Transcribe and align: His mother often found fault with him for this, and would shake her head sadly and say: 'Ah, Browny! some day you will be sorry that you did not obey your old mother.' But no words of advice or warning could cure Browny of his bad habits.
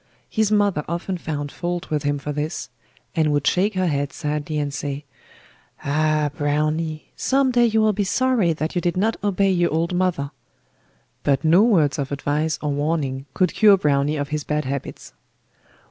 His 0.31 0.51
mother 0.51 0.83
often 0.89 1.15
found 1.19 1.51
fault 1.51 1.91
with 1.91 2.01
him 2.01 2.17
for 2.17 2.33
this, 2.33 2.69
and 3.15 3.31
would 3.31 3.45
shake 3.45 3.75
her 3.75 3.85
head 3.85 4.11
sadly 4.13 4.57
and 4.57 4.73
say: 4.73 5.05
'Ah, 5.83 6.31
Browny! 6.35 7.11
some 7.15 7.51
day 7.51 7.67
you 7.67 7.81
will 7.81 7.93
be 7.93 8.03
sorry 8.03 8.51
that 8.51 8.73
you 8.73 8.81
did 8.81 8.97
not 8.97 9.17
obey 9.23 9.51
your 9.51 9.71
old 9.71 9.93
mother.' 9.93 10.31
But 11.21 11.43
no 11.45 11.61
words 11.61 11.99
of 11.99 12.11
advice 12.11 12.57
or 12.63 12.71
warning 12.71 13.27
could 13.35 13.53
cure 13.53 13.77
Browny 13.77 14.17
of 14.17 14.29
his 14.29 14.43
bad 14.43 14.65
habits. 14.65 15.13